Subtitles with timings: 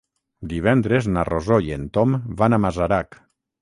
[0.53, 3.25] Divendres na Rosó i en Tom van a Masarac.